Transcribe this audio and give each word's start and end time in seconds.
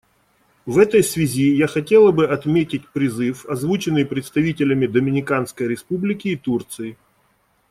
В 0.65 0.79
этой 0.79 1.03
связи 1.03 1.51
я 1.53 1.67
хотела 1.67 2.11
бы 2.11 2.25
отметить 2.25 2.87
призыв, 2.89 3.45
озвученный 3.45 4.03
представителями 4.03 4.87
Доминиканской 4.87 5.67
Республики 5.67 6.29
и 6.29 6.35
Турции. 6.35 6.97